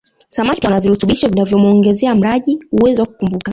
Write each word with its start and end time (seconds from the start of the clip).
Samaki 0.29 0.61
pia 0.61 0.69
wana 0.69 0.81
virutubisho 0.81 1.27
vinavyomuongezea 1.29 2.15
mlaji 2.15 2.59
uwezo 2.71 3.01
wa 3.01 3.07
kukumbuka 3.07 3.49